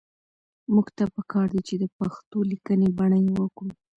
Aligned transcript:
موږ 0.73 0.87
ته 0.97 1.03
پکار 1.15 1.47
دي 1.53 1.61
چې 1.67 1.75
د 1.77 1.83
پښتو 1.97 2.37
لیکنۍ 2.51 2.89
بڼه 2.97 3.17
يوه 3.27 3.45
کړو 3.57 3.71